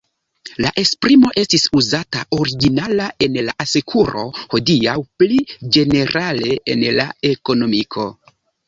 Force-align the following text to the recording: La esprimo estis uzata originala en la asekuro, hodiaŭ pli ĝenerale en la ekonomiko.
La 0.65 0.69
esprimo 0.83 1.29
estis 1.41 1.65
uzata 1.81 2.23
originala 2.39 3.11
en 3.27 3.37
la 3.51 3.57
asekuro, 3.67 4.27
hodiaŭ 4.57 4.99
pli 5.21 5.41
ĝenerale 5.77 6.61
en 6.77 6.87
la 7.01 7.11
ekonomiko. 7.37 8.13